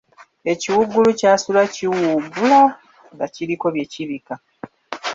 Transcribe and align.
Ekiwuggulu 0.51 1.09
kyasula 1.19 1.61
kiwuugula 1.73 2.61
nga 3.13 3.25
kiriko 3.33 3.67
bye 3.73 3.85
kibika. 3.91 4.35